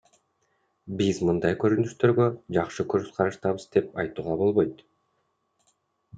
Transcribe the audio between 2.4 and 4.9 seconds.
жакшы көз караштабыз деп айтууга болбойт.